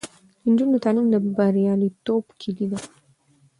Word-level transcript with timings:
د 0.43 0.43
نجونو 0.51 0.77
تعلیم 0.85 1.07
د 1.11 1.15
بریالیتوب 1.35 2.23
کیلي 2.41 2.65
ده. 2.71 2.79